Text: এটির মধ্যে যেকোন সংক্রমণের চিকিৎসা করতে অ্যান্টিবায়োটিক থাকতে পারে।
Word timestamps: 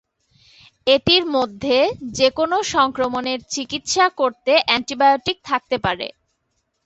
এটির 0.87 1.23
মধ্যে 1.35 1.77
যেকোন 2.17 2.51
সংক্রমণের 2.73 3.39
চিকিৎসা 3.53 4.05
করতে 4.19 4.53
অ্যান্টিবায়োটিক 4.61 5.37
থাকতে 5.45 5.75
পারে। 5.85 6.07